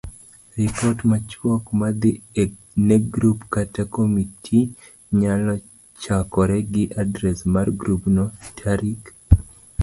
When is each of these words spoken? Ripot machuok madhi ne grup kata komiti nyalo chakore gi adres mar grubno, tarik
Ripot 0.59 0.97
machuok 1.09 1.63
madhi 1.81 2.11
ne 2.87 2.95
grup 3.13 3.37
kata 3.53 3.81
komiti 3.93 4.59
nyalo 5.19 5.53
chakore 6.01 6.57
gi 6.71 6.83
adres 7.01 7.37
mar 7.53 7.67
grubno, 7.79 8.23
tarik 8.57 9.01